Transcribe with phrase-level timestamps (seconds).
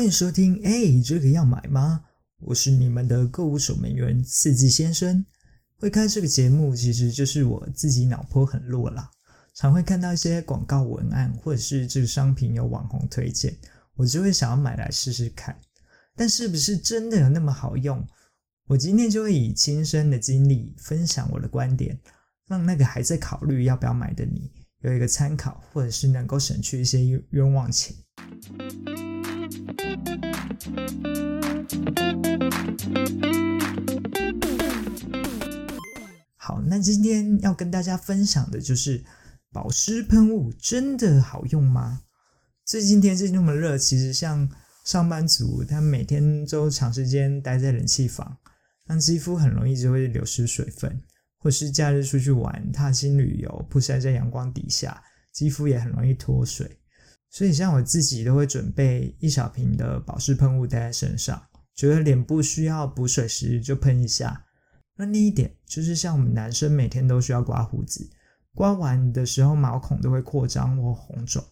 [0.00, 2.02] 欢迎收听，哎，这个要买吗？
[2.38, 5.22] 我是你们的购物守门员四季先生。
[5.76, 9.10] 会开这个节目，其实就是我自己脑波很弱啦，
[9.52, 13.54] 常会看到一些广告文案，或者是这个商品有网红推荐，
[13.94, 15.54] 我就会想要买来试试看。
[16.16, 18.02] 但是不是真的有那么好用？
[18.68, 22.00] 我今天就会以亲身的经历分享我的观点，
[22.46, 27.94] 让那个还在考虑要不要买的你有一个参考，或者是能够省去一些冤枉钱。
[36.36, 39.04] 好，那今天要跟大家分享的就是
[39.52, 42.02] 保湿喷雾真的好用吗？
[42.64, 44.48] 最近天气那么热，其实像
[44.84, 48.38] 上班族，他每天都长时间待在冷气房，
[48.86, 51.00] 让肌肤很容易就会流失水分，
[51.36, 56.79] 或是假日出去玩、踏青旅游，曝晒在阳光底下，肌肤也很容易脱水。
[57.30, 61.40] 所以，像我自己都会准备一小瓶的保湿喷雾带在身上，
[61.76, 64.44] 觉得脸部需要补水时就喷一下。
[64.96, 68.10] 那另一点就是，像我们男生每天都需要刮胡子，
[68.52, 71.42] 刮完的时候毛孔都会扩张或红肿，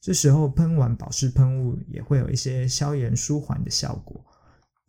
[0.00, 4.24] 这时候喷完保湿喷雾也会有一些消炎舒缓的效果。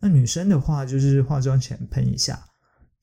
[0.00, 2.42] 那女生的话，就是化妆前喷一下，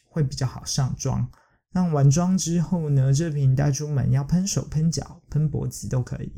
[0.09, 1.29] 会比较好上妆。
[1.71, 6.33] 那完妆之后呢，这瓶带出门要喷手、喷脚、喷脖子都可以。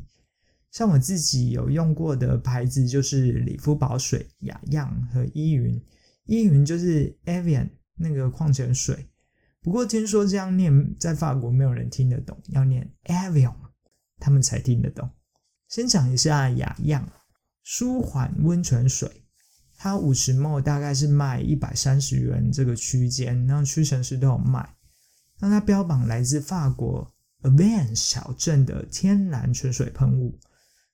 [0.70, 5.80] 像我自己有用过的牌子就是理肤宝水、雅漾和依云。
[6.24, 9.08] 依云就是 Avian 那个矿泉水，
[9.62, 13.54] 不过听说这样念在法国没有人听得懂，要念 Avion，
[14.18, 15.08] 他们才听得懂。
[15.68, 17.10] 先讲一下雅漾
[17.62, 19.24] 舒缓温泉水，
[19.78, 24.76] 它五十 ml 大概是卖一百三十元这个区间，然后屈臣氏都有卖。
[25.40, 27.10] 那它标榜来自法国
[27.42, 30.38] Aven 小镇的天然泉水喷雾。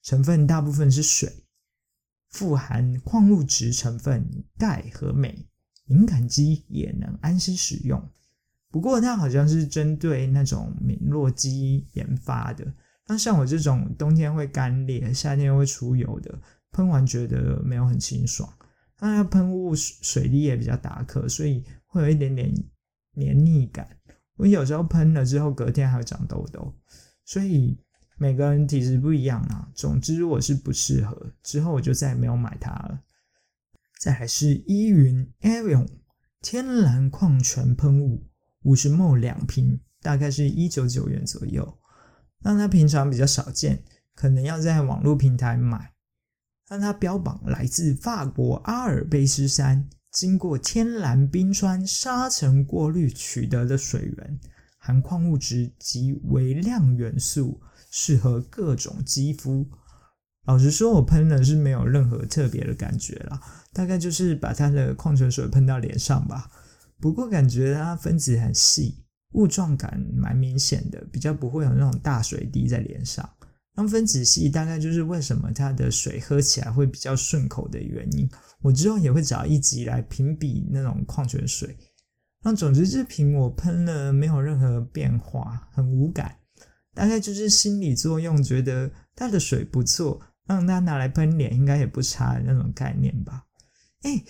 [0.04, 1.46] 成分大部分是水，
[2.28, 5.48] 富含矿物质成分钙和镁，
[5.86, 8.06] 敏感肌也能安心使用。
[8.70, 12.70] 不过它好像是针对那种敏弱肌研发的。
[13.06, 16.38] 那像我这种冬天会干裂、夏天会出油的，
[16.70, 18.52] 喷完觉得没有很清爽。
[18.98, 22.52] 它喷雾水力也比较大颗，所以会有一点点
[23.14, 23.88] 黏腻感。
[24.36, 26.74] 我有时候喷了之后，隔天还会长痘痘，
[27.24, 27.78] 所以。
[28.16, 33.00] 每个人体质不一样啊，总之我是不适合，之后我就再也没有买它了。
[33.98, 35.88] 再来是依云 Avion
[36.40, 38.26] 天然矿泉喷雾，
[38.62, 41.78] 五十 ml 两瓶，大概是一九九元左右。
[42.40, 43.82] 那它平常比较少见，
[44.14, 45.92] 可能要在网络平台买。
[46.66, 54.38] 但它标榜来自法国阿尔卑斯山，经过天然冰川沙尘过滤取得的水源，
[54.78, 57.60] 含矿物质及微量元素。
[57.96, 59.64] 适合各种肌肤。
[60.46, 63.40] 老实说，我喷了是没有任何特别的感觉啦，
[63.72, 66.50] 大概就是把它的矿泉水喷到脸上吧。
[66.98, 69.04] 不过感觉它分子很细，
[69.34, 73.30] 雾状感蛮明显的，比较不会有那种大水滴在脸上。
[73.76, 78.28] 那分子细大概就是为什么它的水喝起来会比较顺口的原因。
[78.60, 81.76] 我之后也会找一集来评比那种矿泉水。
[82.42, 86.36] 那总之这瓶我喷了没有任何变化，很无感。
[86.94, 93.44] 大概就是心理作用，觉得它的水不错，让它拿来喷脸应该也不差的那种概念吧。
[94.02, 94.22] 哎，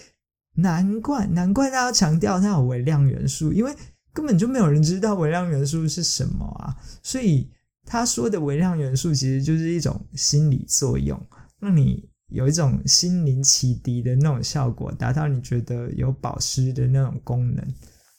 [0.55, 3.75] 难怪难怪大家强调它有微量元素，因为
[4.13, 6.75] 根本就没有人知道微量元素是什么啊。
[7.03, 7.51] 所以
[7.85, 11.21] 他说的微量元素其实就是一种心理作用，
[11.59, 17.75] 让你有一种心灵启迪的那种效果，达到你觉得有保湿的那种功能，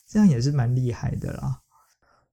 [0.07, 1.61] 这样也是蛮厉害的啦。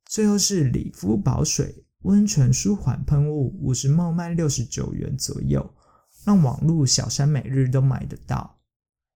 [0.04, 1.86] 最后是理肤宝水。
[2.02, 5.72] 温泉舒缓喷雾五十毫卖六十九元左右，
[6.24, 8.58] 让网络小山每日都买得到。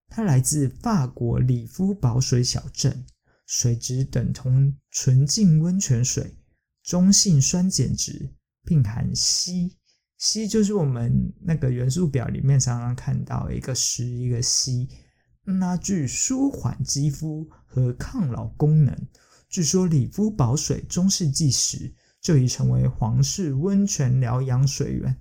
[0.08, 3.04] 它来自法国里夫保水小镇，
[3.44, 6.36] 水质等同纯净温泉水，
[6.84, 8.30] 中性酸碱值，
[8.64, 9.72] 并含硒。
[10.20, 14.88] 硒就是我们那个元素表里面常常看到一个十一个硒，
[15.42, 18.96] 那具舒缓肌肤和抗老功能。
[19.48, 21.92] 据说里夫保水中世纪时。
[22.26, 25.16] 就已成为皇室温泉疗养水源，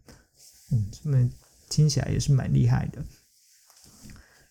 [0.71, 1.29] 嗯，这么
[1.69, 3.05] 听起来也是蛮厉害的。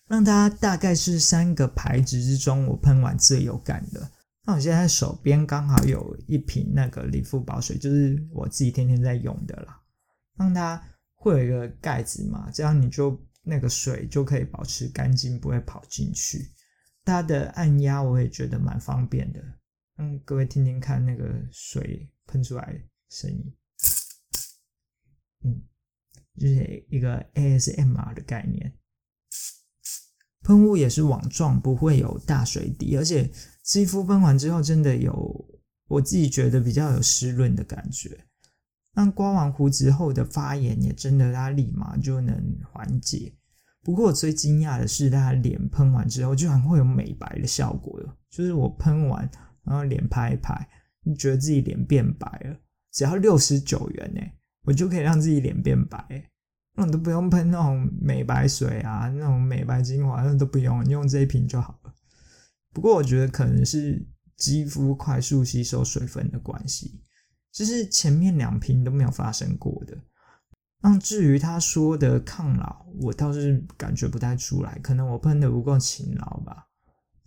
[0.07, 4.09] 让它大概是三个牌子之中，我喷完最有感的。
[4.45, 9.81] 那我现在手边刚好有一瓶那个理肤宝水，就是我自己天天在用的啦。
[10.37, 10.81] 让它
[11.13, 16.53] 会有一个盖子嘛，这样你就那个水就可以保持干净，不会跑进去。
[17.03, 19.43] 它的按压我也觉得蛮方便的。
[19.97, 22.09] 嗯，各位听听看那个水。
[22.27, 23.53] 喷出来声音，
[25.43, 25.61] 嗯，
[26.37, 28.73] 就是一个 ASMR 的概念。
[30.41, 33.31] 喷雾也是网状，不会有大水滴，而且
[33.63, 38.25] 肌肤喷完之后真的有我自己觉得比较有湿润的感觉。
[38.93, 43.33] 那刮完胡子后的发炎也真的，它立马就能缓解。
[43.81, 47.99] 不过我最惊讶的是，它脸喷完之后居然会有美白的效果。
[48.29, 49.29] 就是我喷完，
[49.63, 50.67] 然后脸拍一拍，
[51.05, 52.57] 你觉得自己脸变白了。
[52.91, 54.21] 只要六十九元呢，
[54.63, 56.29] 我就可以让自己脸变白。
[56.77, 61.93] 那你都不用喷那种美白水啊，那种美白精华，那都不用，你用这一瓶就好了。
[62.73, 64.05] 不过我觉得可能是
[64.35, 67.01] 肌肤快速吸收水分的关系。
[67.53, 69.97] 就是前面两瓶都没有发生过的，
[70.81, 76.67] 那至于他说的抗老，我倒是感觉不太出来，可能我喷的不够勤劳吧。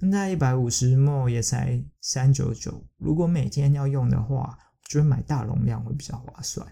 [0.01, 6.65] 现在一百五十 m 也才三九九，如果每天要用的话，我觉得买大容量会比较划算。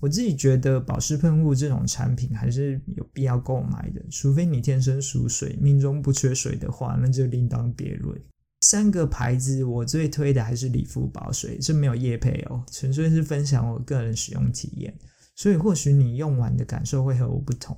[0.00, 8.18] 我自己觉得保湿喷雾这种产品还是有必要购买的，除非你天生属水，命中不缺水的话，那就另当别论。
[8.62, 14.96] 三个牌子，我最推的还是理肤宝水，这没有叶配哦，纯粹是分享我个人使用体验，
[15.36, 17.76] 所以或许你用完的感受会和我不同。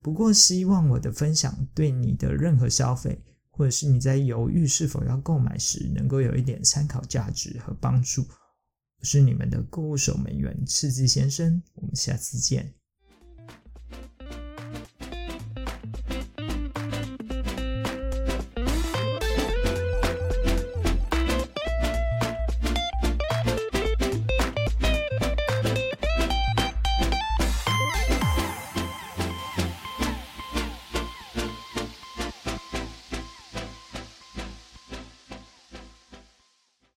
[0.00, 3.20] 不过，希望我的分享对你的任何消费，
[3.56, 8.22] 或者是你在犹豫是否要购买时，能够有一点参考价值和帮助。
[8.98, 12.74] 我是你们的购物守门员赤字先生，我们下次见。